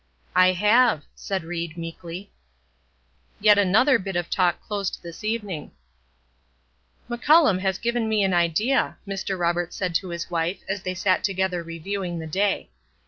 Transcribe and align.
"I 0.35 0.53
have," 0.53 1.03
said 1.13 1.43
Ried, 1.43 1.77
meekly. 1.77 2.31
Yet 3.39 3.59
another 3.59 3.99
bit 3.99 4.15
of 4.15 4.31
talk 4.31 4.59
closed 4.59 5.03
this 5.03 5.23
evening: 5.23 5.73
"McCullum 7.07 7.59
has 7.59 7.77
given 7.77 8.09
me 8.09 8.23
an 8.23 8.33
idea," 8.33 8.97
Mr. 9.07 9.37
Roberts 9.37 9.75
said 9.75 9.93
to 9.93 10.09
his 10.09 10.31
wife 10.31 10.63
as 10.67 10.81
they 10.81 10.95
sat 10.95 11.23
together 11.23 11.61
reviewing 11.61 12.17
the 12.17 12.25
day. 12.25 12.71